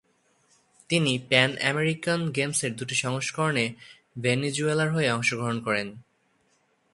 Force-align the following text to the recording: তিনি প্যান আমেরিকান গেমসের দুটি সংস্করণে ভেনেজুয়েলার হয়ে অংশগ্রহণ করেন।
তিনি 0.89 1.13
প্যান 1.29 1.51
আমেরিকান 1.63 2.19
গেমসের 2.31 2.71
দুটি 2.75 2.95
সংস্করণে 2.95 3.65
ভেনেজুয়েলার 4.21 4.89
হয়ে 4.93 5.09
অংশগ্রহণ 5.11 5.57
করেন। 5.61 5.87